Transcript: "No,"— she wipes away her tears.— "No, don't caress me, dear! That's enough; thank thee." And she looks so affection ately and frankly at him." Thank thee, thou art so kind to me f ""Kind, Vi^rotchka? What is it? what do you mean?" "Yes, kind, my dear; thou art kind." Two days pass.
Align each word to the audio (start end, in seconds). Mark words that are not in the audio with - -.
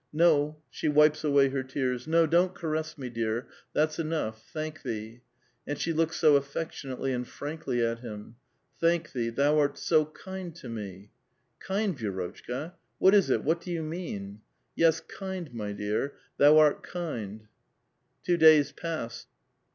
"No,"— 0.11 0.57
she 0.71 0.89
wipes 0.89 1.23
away 1.23 1.49
her 1.49 1.61
tears.— 1.61 2.07
"No, 2.07 2.25
don't 2.25 2.55
caress 2.55 2.97
me, 2.97 3.07
dear! 3.07 3.47
That's 3.73 3.99
enough; 3.99 4.43
thank 4.51 4.81
thee." 4.81 5.21
And 5.67 5.77
she 5.77 5.93
looks 5.93 6.15
so 6.15 6.35
affection 6.37 6.89
ately 6.89 7.13
and 7.13 7.27
frankly 7.27 7.85
at 7.85 7.99
him." 7.99 8.37
Thank 8.81 9.11
thee, 9.11 9.29
thou 9.29 9.59
art 9.59 9.77
so 9.77 10.05
kind 10.05 10.55
to 10.55 10.69
me 10.69 11.03
f 11.03 11.09
""Kind, 11.67 11.99
Vi^rotchka? 11.99 12.73
What 12.97 13.13
is 13.13 13.29
it? 13.29 13.43
what 13.43 13.61
do 13.61 13.69
you 13.71 13.83
mean?" 13.83 14.41
"Yes, 14.75 15.01
kind, 15.01 15.53
my 15.53 15.71
dear; 15.71 16.13
thou 16.37 16.57
art 16.57 16.81
kind." 16.81 17.47
Two 18.23 18.37
days 18.37 18.71
pass. 18.71 19.27